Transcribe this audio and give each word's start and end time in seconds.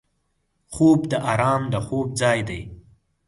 خوب 0.73 0.99
د 1.11 1.13
آرام 1.31 1.61
د 1.73 1.75
خوب 1.85 2.07
ځای 2.21 2.39
دی 2.49 2.61